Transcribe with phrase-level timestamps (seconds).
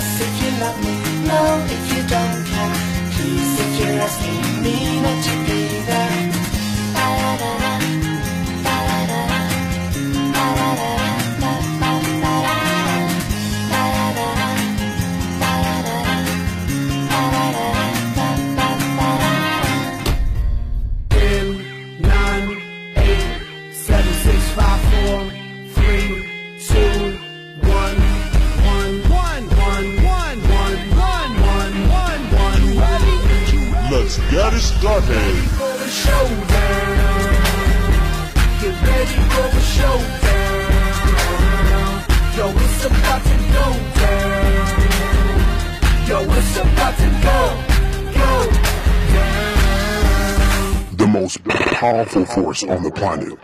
[0.00, 0.94] kiss if you love me,
[1.28, 1.40] no
[1.76, 2.76] if you don't care.
[3.14, 5.49] Please if you're asking me not to
[34.30, 35.08] get it started.
[38.60, 40.60] Get ready for the showdown.
[42.36, 43.66] Yo, it's about to go
[44.00, 44.70] down.
[46.08, 47.38] Yo, it's about to go,
[48.18, 48.30] go
[49.12, 50.96] down.
[50.96, 53.38] The most powerful force on the planet.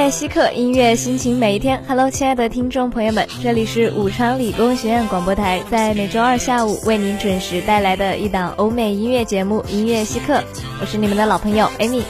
[0.00, 1.78] 乐稀客，音乐心情每一天。
[1.86, 10.38] Hello，亲爱的听众朋友们，这里是武昌理工学院广播台，在每周二下午为您准时带来的一档欧美音乐节目《音乐稀客》，
[10.80, 12.02] 我是你们的老朋友 Amy。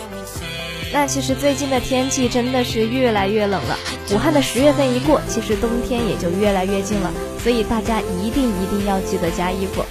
[0.92, 3.76] 那其实最近的天气真的是越来越冷了，
[4.12, 7.10] 武汉的十月份一过，其实冬天也就越来越近了，
[7.42, 9.84] 所以大家一定一定要记得加衣服。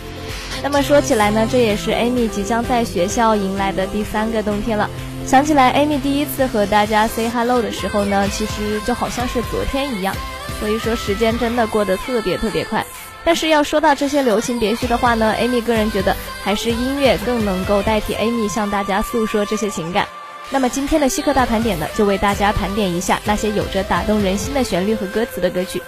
[0.63, 4.89] 那么说起来呢，这也是 Amy 即将在学校迎来的第三个冬天了。
[5.29, 10.15] 想起来，Amy 第一次和大家 say hello 的时候呢，其实就好像是昨天一样。
[10.59, 12.83] 所以说，时间真的过得特别特别快。
[13.23, 20.07] 但是要说到这些留情别绪的话呢，Amy 个人觉得还是音乐更能够代替 Amy 向大家诉说这些情感。
[20.49, 25.79] 那么今天的稀客大盘点呢，就为大家盘点一下那些有着打动人心的旋律和歌词的歌曲。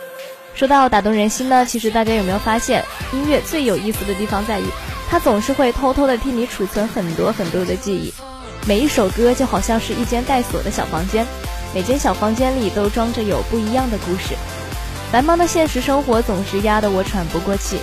[0.54, 4.66] 说到打动人心呢，其实大家有没有发现，音乐最有意思的地方在于，
[5.10, 8.14] 它总是会偷偷的替你储存很多很多的记忆。
[8.68, 11.26] 每一首歌就好像是一间带锁的小房间，
[11.74, 14.36] 每间小房间里都装着有不一样的故事。
[15.12, 17.80] 繁忙的现实生活总是压得我喘不过气，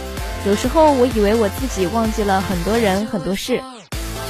[0.46, 3.60] 有时候我以为我自己忘记了很多人很多事，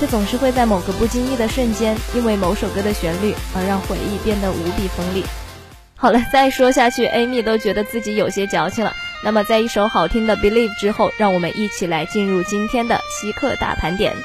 [0.01, 5.25] 却总是会在某个不经意的瞬间，因为某首歌的旋律而让回忆变得无比锋利。
[5.97, 8.95] 好了，再说下去，Amy 都觉得自己有些矫情了。
[9.23, 14.17] 那么，在一首好听的《Believe》之后，让我们一起来进入今天的稀客大盘点。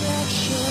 [0.00, 0.67] Direction.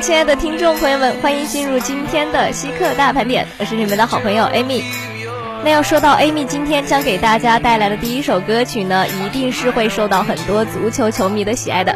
[0.00, 4.82] 亲爱的听众朋友们，欢迎进入今天的稀客大盘点，我是你们的好朋友 Amy。
[5.64, 11.94] 那要说到 Amy 今天将给大家带来的第一首歌曲呢，一定是会受到很多足球球迷的喜爱的。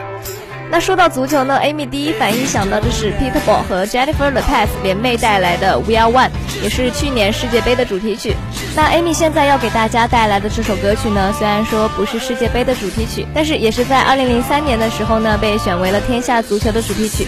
[0.71, 6.31] 那说到足球呢，Amy 第一反应想到的是 Pitbull 和 Jennifer Lopez 联袂带来的 We Are One，
[6.63, 8.37] 也是去年世界杯的主题曲。
[8.77, 17.27] 那 Amy 现在要给大家带来的这首歌曲呢，虽然说不是世界杯的主题曲，但是也是在2003年的时候呢，被选为了天下足球的主题曲。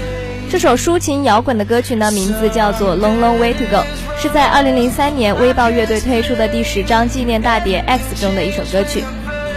[0.51, 3.85] 这首抒情摇滚的歌曲呢，名字叫做 Long Long Way to Go，
[4.19, 9.05] 是在2003年微豹乐队推出的第十张纪念大碟 X 中的一首歌曲。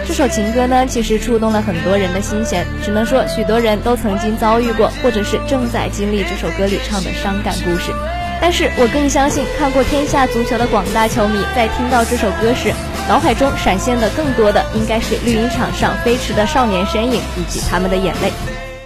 [0.06, 7.90] 这首情歌呢，其实触动了很多人的心弦，只能说许多人都曾经遭遇过，或者是正在经历这首歌里唱的伤感故事。
[8.38, 12.70] 但是我更相信，看过天下足球的广大球迷，在听到这首歌时，
[13.08, 18.30] 脑海中闪现的更多的应该是绿茵场上飞驰的少年身影以及他们的眼泪。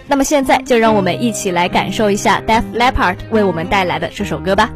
[0.08, 4.70] 那么现在就让我们一起来感受一下 Deaf Leppard 为我们带来的这首歌吧。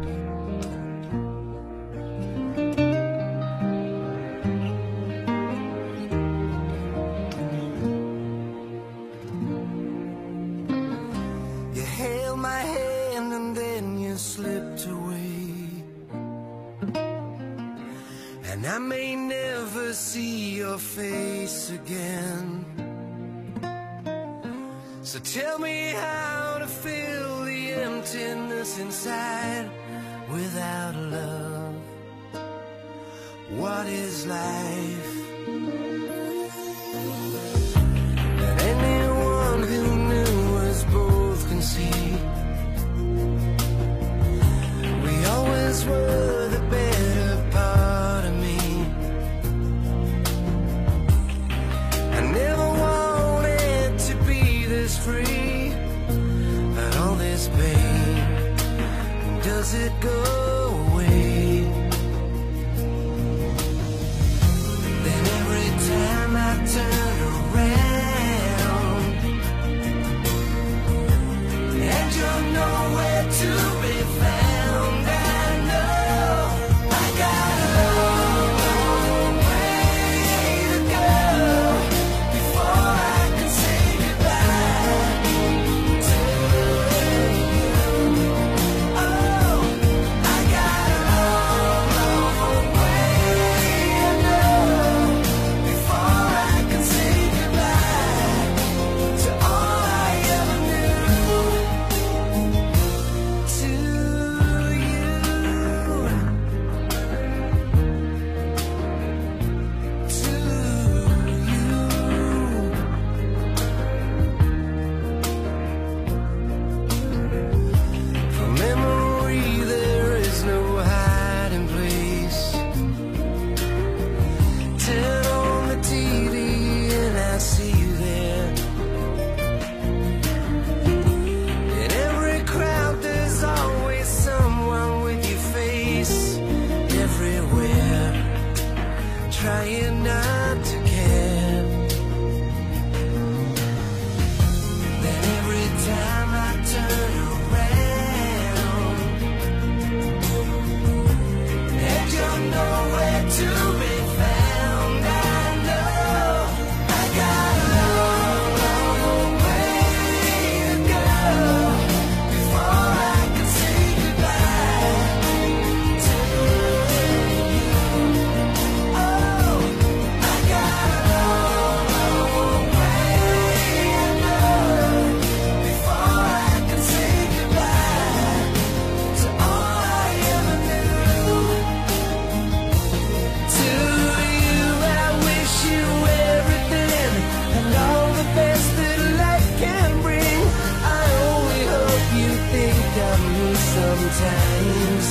[194.01, 195.07] Sometimes.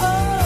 [0.00, 0.45] Oh,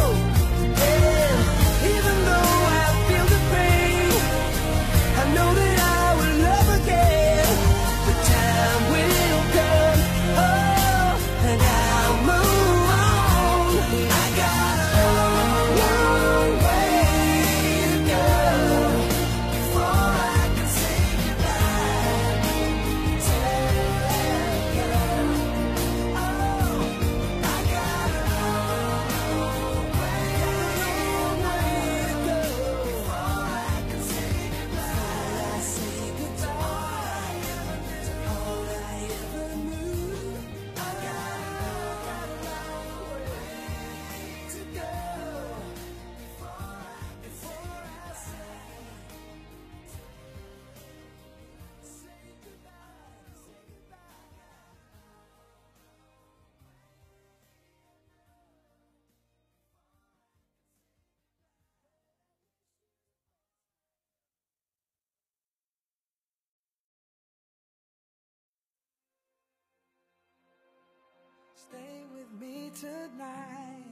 [71.71, 73.85] Stay with me tonight.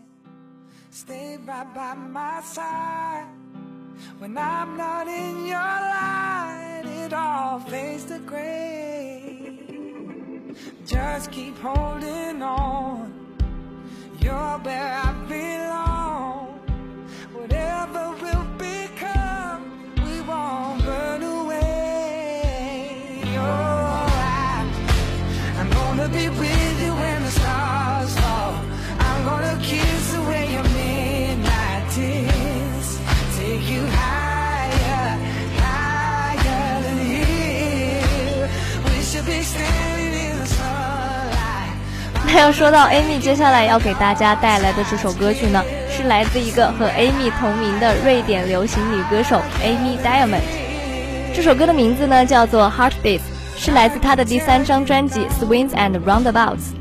[0.90, 3.26] Stay right by my side.
[4.18, 9.60] When I'm not in your light, it all fades to gray.
[10.86, 13.36] Just keep holding on.
[14.18, 15.57] You're where I belong.
[42.38, 50.40] 要说到 Amy 接下来要给大家带来的这首歌曲呢，是来自一个和 Amy 同名的瑞典流行女歌手 Amy Diamond。
[51.34, 53.20] 这首歌的名字呢叫做 Heartbeat，
[53.56, 56.74] 是来自她的第三张专辑 Swings and Roundabouts。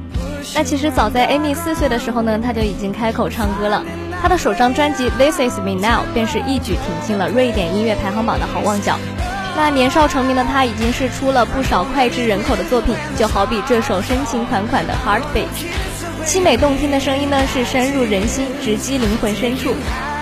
[0.54, 3.84] 那其实早在 Amy 四岁的时候呢，她就已经开口唱歌了。
[4.22, 9.00] 她的首张专辑 This Is Me Now 便是一举挺进了瑞典音乐排行榜的好望角。
[9.58, 15.48] 那年少成名的他已经是出了不少脍炙人口的作品，就好比这首深情款款的 Heartbeat。
[16.24, 19.74] 凄美动听的声音呢，是深入人心，直击灵魂深处。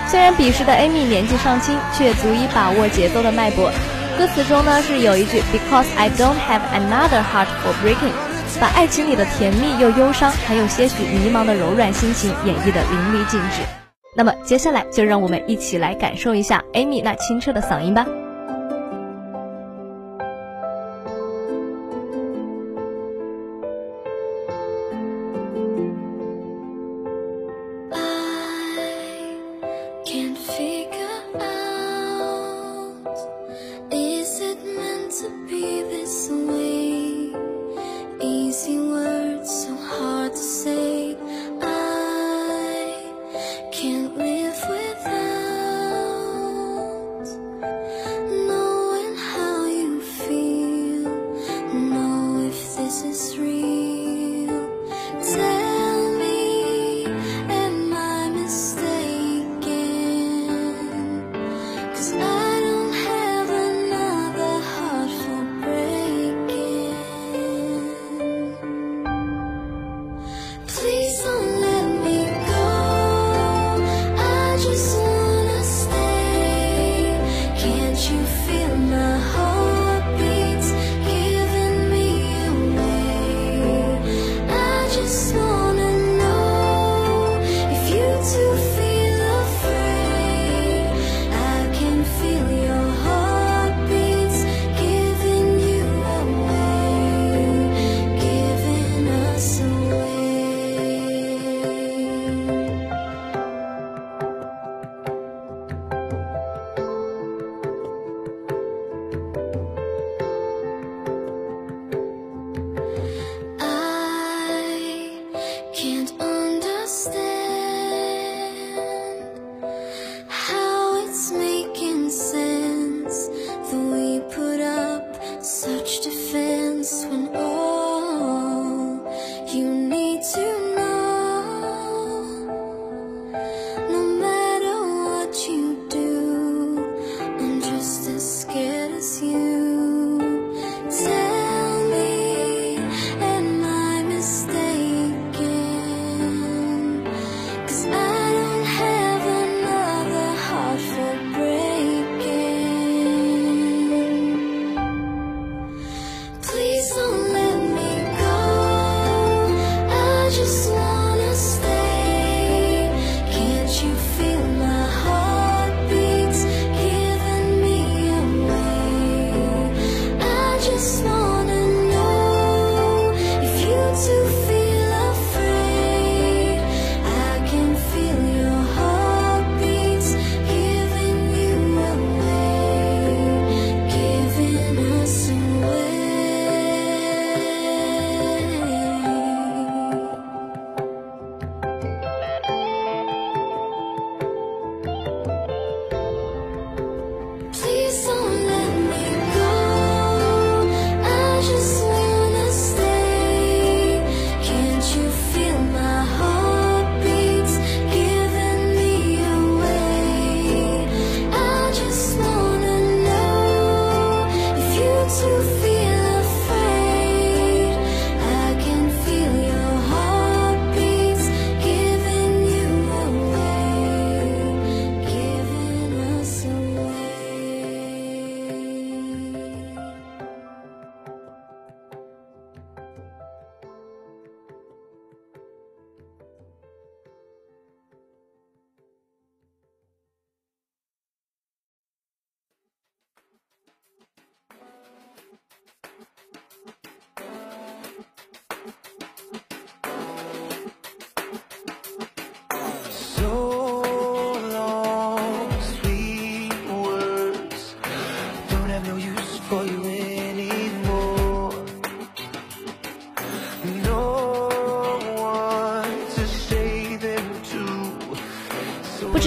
[0.08, 3.70] 虽然彼时的 Amy 年纪尚轻，却足以把握节奏的脉搏。
[4.16, 8.14] 歌词中呢是有一句 Because I don't have another heart for breaking，
[8.58, 13.60] 把爱情里的甜蜜又忧伤，还有些许迷茫的柔软心情演绎的淋漓尽致。
[14.16, 18.06] 那么接下来就让我们一起来感受一下 Amy 那清澈的嗓音吧。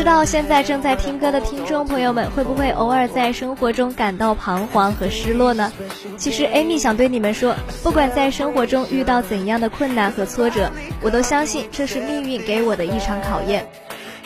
[0.09, 5.71] 道现在正在听歌的听众朋友们，会不会偶尔在生活中感到彷徨和失落呢？
[6.17, 10.71] 其实，Amy 想对你们说，不管在生活中遇到怎样的困难和挫折，
[11.03, 13.67] 我都相信这是命运给我的一场考验。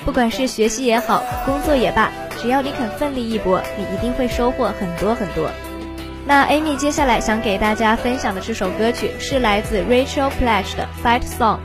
[0.06, 2.10] 不管是学习也好，工作也罢，
[2.42, 5.50] 只要你肯奋力一搏，你一定会收获很多很多。
[6.26, 11.58] 那 Amy 接下来想给大家分享的这首歌曲是来自 Rachel Pledge 的 Fight Song。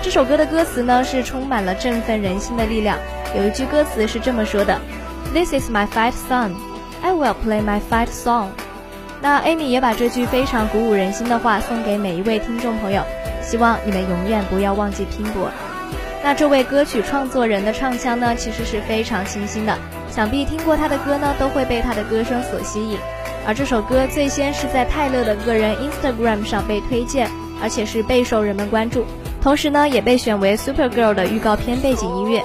[0.00, 2.98] 这首歌的歌词呢是充满了振奋人心的力量。
[3.36, 4.80] 有一句歌词是这么说的
[5.32, 6.52] ：“This is my fight song,
[7.02, 8.48] I will play my fight song。”
[9.20, 13.02] 那 Amy 也把这句非常鼓舞人心的话送给每一位听众朋友，
[13.42, 15.50] 希望你们永远不要忘记拼搏。
[16.22, 19.76] 那这位歌曲创作人的唱腔呢，其实是非常清新的，
[20.10, 22.98] 想必听过他的歌呢，都会被他的歌声所吸引。
[23.46, 27.28] 而这首歌最先是在泰勒的个人 Instagram 上被推荐，
[27.62, 29.04] 而且是备受人们关注，
[29.42, 32.42] 同时呢，也被选为 Super Girl 的预告片背景音乐。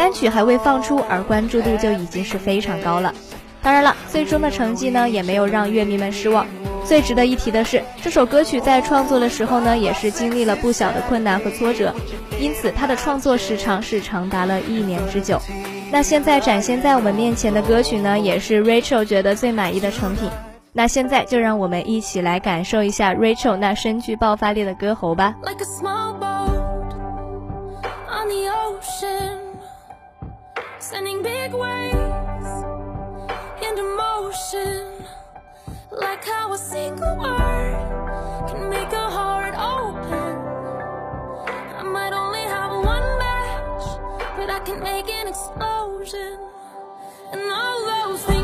[0.00, 3.12] 单曲还未放出，而关注度就已经是非常高了。
[3.60, 6.46] 当然了，最终的成绩呢，也没有让乐迷们失望。
[6.86, 11.94] 最值得一提的是，这首歌曲在创作的时候呢，也是经历了不小的困难和挫折，
[12.40, 15.38] 因此它的创作时长是长达了一年之久。
[15.92, 20.30] 那现在展现在我们面前的歌曲呢，也是 Rachel 觉得最满意的成品。
[20.72, 25.34] 那现在就让我们一起来感受一下 Rachel 那深具爆发力的歌喉吧。
[25.42, 26.94] like a small boat
[28.08, 29.39] on the ocean,
[30.82, 32.50] sending big waves
[33.62, 35.04] into motion.
[35.92, 40.36] Like how a single word can make a heart open.
[41.76, 43.84] I might only have one match,
[44.36, 46.38] but I can make an explosion.
[47.32, 48.39] And all those things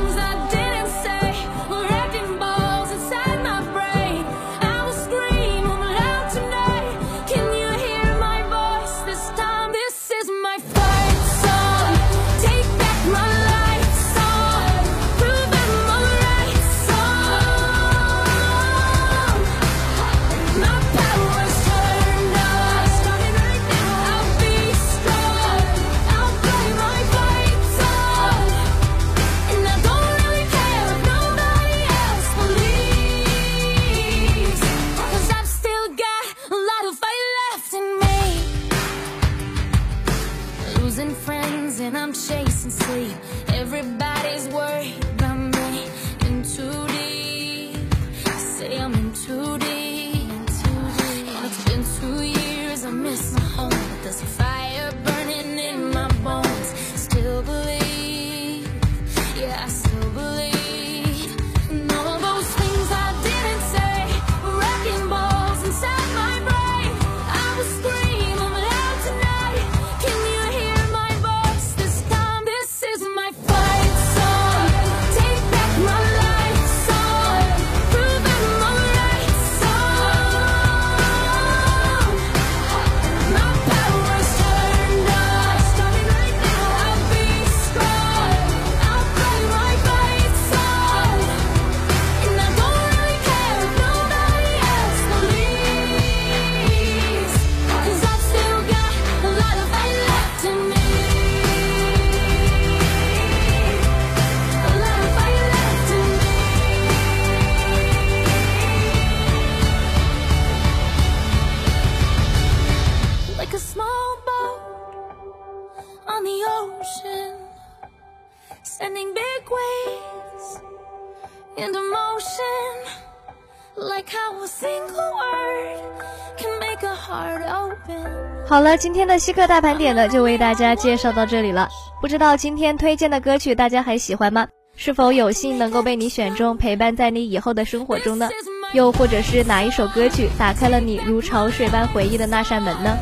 [128.77, 131.69] 今天的稀客大盘点呢，就为大家介绍到这里了。
[132.01, 134.47] 不知道今天推荐的歌曲大家还喜欢吗？
[134.77, 138.29] 是否有幸能够被你选中，陪伴在你以后的生活中呢？
[138.75, 142.99] 又或者是哪一首歌曲打开了你如潮水般回忆的那扇门呢？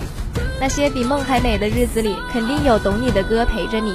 [0.61, 3.93] 那些比梦还美的日子里，肯定有懂你的歌陪着你；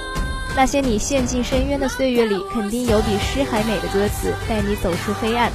[0.57, 5.49] 那些你陷进深渊的岁月里，肯定有比诗还美的歌词带你走出黑暗。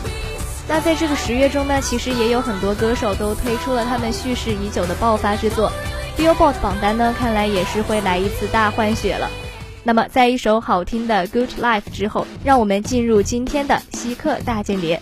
[0.67, 5.71] 那在这个十月中呢，其实也有很多歌手都推出了他们蓄势已久的爆发之作
[6.17, 9.29] ，Billboard 榜单呢，看来也是会来一次大换血了。
[9.83, 15.01] 那么，在一首好听的《Good Life》之后，让我们进入今天的稀客大间谍。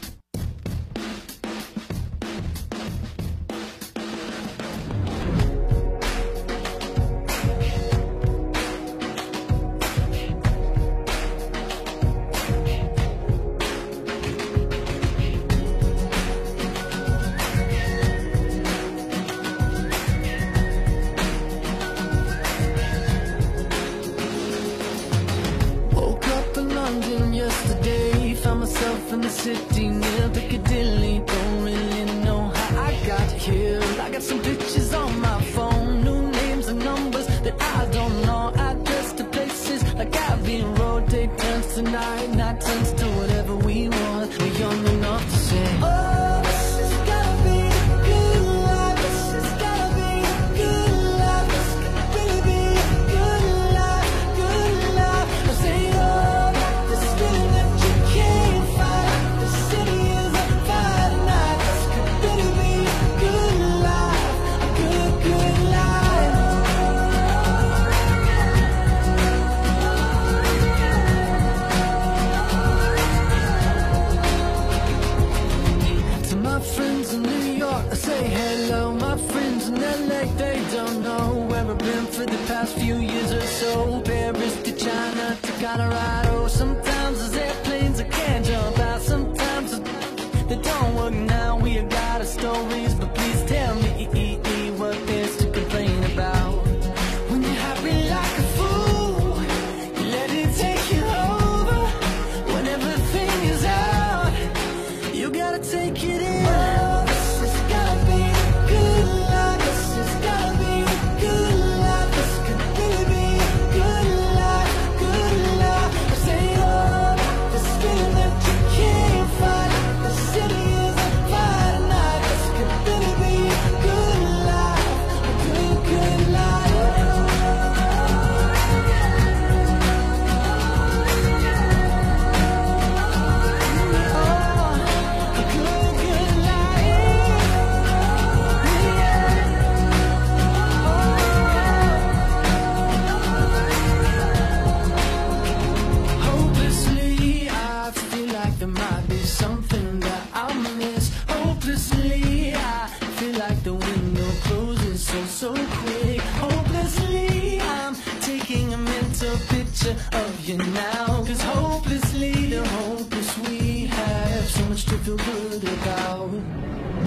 [165.17, 166.31] To feel good about.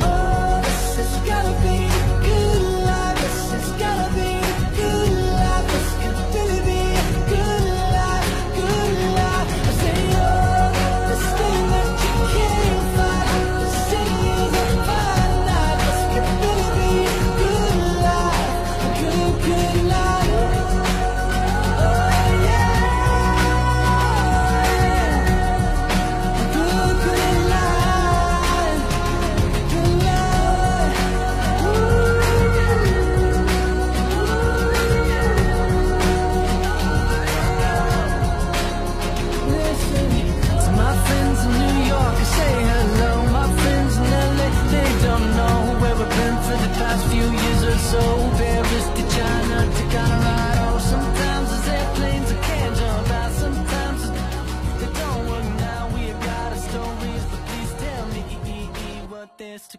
[0.02, 1.78] Oh, this has gotta be
[2.26, 3.22] good life.
[3.22, 4.25] This has gotta be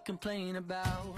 [0.06, 1.16] complain about.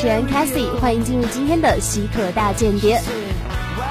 [0.00, 2.98] 持人 Cassie，欢迎进入今天的稀客大间谍。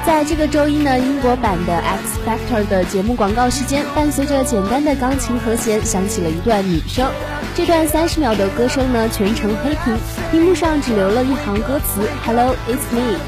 [0.07, 7.07] 在这个周一呢，英国版的 X Factor 的节目广告时间，伴随着简单的钢琴和弦，响起了一段女声。
[7.55, 9.95] 这段三十秒的歌声呢，全程黑屏，
[10.31, 13.19] 屏幕上只留了一行歌词 “Hello, it's me”。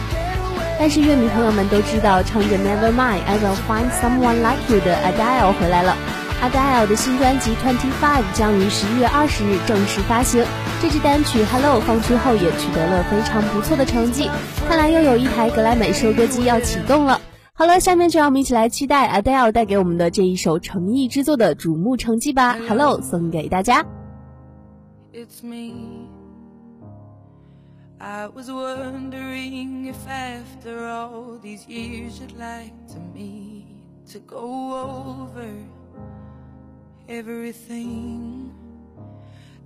[0.80, 5.96] 但是乐迷朋友们都知道，唱着 Never Mind, I Will Find Someone Like You 的 Adele 回来了。
[6.42, 10.44] Adele 的新专辑 Twenty Five 将于十一月二十日正式发行。
[10.82, 14.28] 这支单曲 Hello 放出后也取得了非常不错的成绩，
[14.68, 17.22] 看来又有一台格莱美收割机要启动了。
[17.54, 22.58] 好了，下面就让我们一起来期待 Adele 带给我们的这一首诚意之作的瞩目成绩吧。
[22.68, 23.86] Hello 送给大家。
[37.08, 38.51] Everything.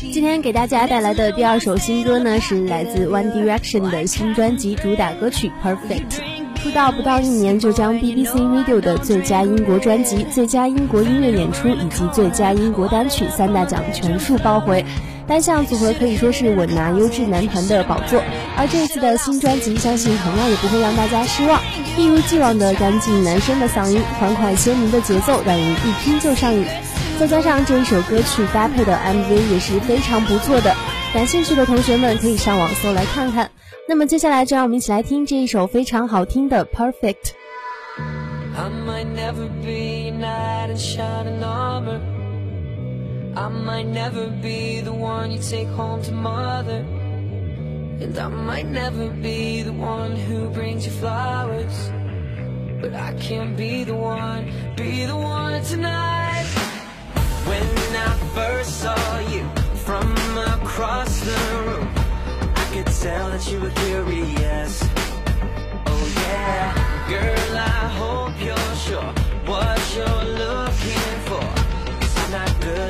[0.00, 6.10] 今天给大家带来的第二首新歌呢，是来自 One Direction 的新专辑主打歌曲《Perfect》。
[6.62, 14.82] 出道不到一年就将 BBC Radio 的最佳英国专辑、最佳英国音乐演出以及最佳英国单曲三大奖全数包回，
[15.26, 18.22] 单项组合可以说是稳拿优质男团的宝座。
[18.56, 21.60] 而这次的新专辑，相信同样也不会让大家失望。
[21.98, 26.64] 一如既往的干净男生的嗓音，欢快鲜明的节奏，让人一听就上瘾。
[27.20, 30.74] 再加上这一首歌曲搭配的 MV 也是非常不错的，
[31.12, 33.50] 感兴趣的同学们可以上网搜来看看。
[33.86, 37.14] 那么接下来就让我们一起来听这一首非常好听的《Perfect》。
[38.56, 39.48] I might never
[44.40, 46.82] be the one you take home to mother.
[48.00, 51.90] And I might never be the one who brings you flowers.
[52.80, 56.19] But I can't be the one, be the one tonight.
[57.48, 59.44] When I first saw you
[59.86, 61.88] from across the room,
[62.56, 64.82] I could tell that you were curious.
[65.86, 66.66] Oh yeah,
[67.08, 69.12] girl, I hope you're sure
[69.46, 71.46] what you're looking for.
[72.22, 72.89] I'm not good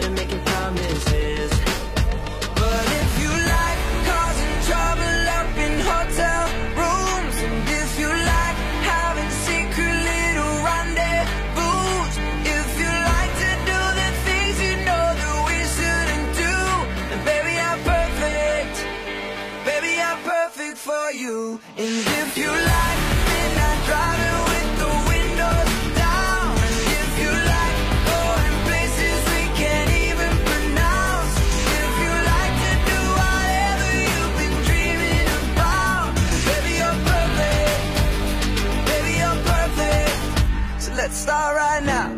[41.21, 42.09] start right now.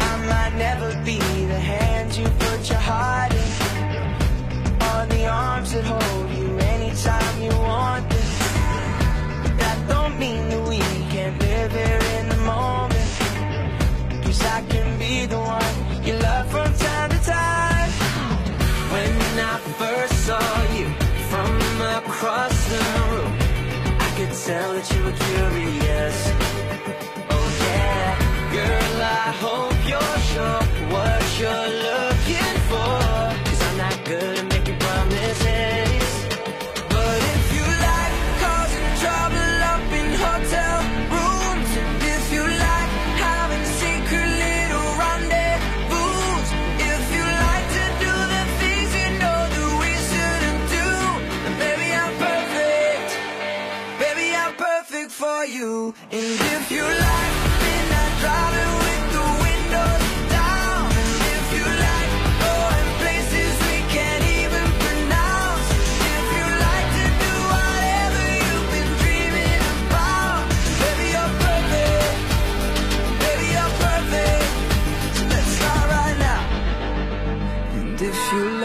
[0.00, 1.83] I might never be the hand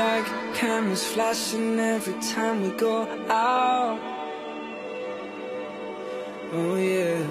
[0.09, 2.95] like cameras flashing every time we go
[3.29, 3.99] out.
[6.51, 7.21] Oh yeah.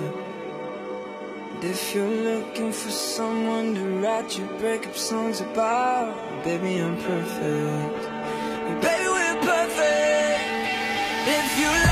[1.53, 6.15] And if you're looking for someone to write your breakup songs about,
[6.45, 8.01] baby I'm perfect.
[8.85, 10.43] Baby we're perfect.
[11.37, 11.88] If you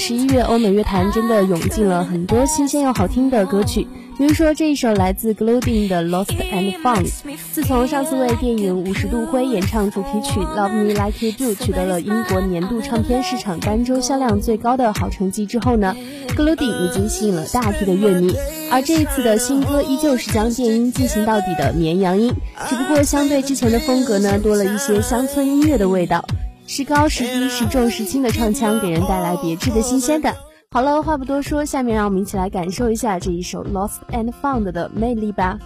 [0.00, 3.86] 十一月，欧美乐坛真的涌进了很多新鲜又好听的歌曲，
[4.16, 7.06] 比如说这一首来自 Glowing 的《Lost and Found》。
[7.52, 15.94] 自从上次为电影《五十度灰》演唱主题曲《Love Me Like You Do》取得了英国年度唱片市场单周销量最高的好成绩之后呢
[16.28, 18.34] ，Glowing 已经吸引了大批的乐迷。
[18.72, 22.32] 而这一次的新歌依旧是将电音进行到底的绵羊音，
[22.70, 26.24] 只不过相对之前的风格呢，多了一些乡村音乐的味道。
[26.70, 30.36] 时高时低、时重时轻的唱腔，给人带来别致的新鲜感。
[30.70, 35.58] 好了，话不多说，下面让我们一起来感受一下这一首《Lost and Found》的魅力吧。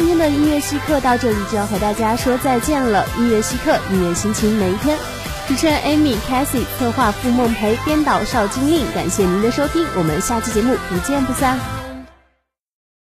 [0.00, 3.04] 今天的音乐稀客到这里就要和大家说再见了。
[3.18, 4.96] 音乐稀客，音乐心情每一天。
[5.46, 11.79] 主持人 Amy、Cassie，策划付梦培，编导邵金令，感谢您的收听，我们下期节目不见不散。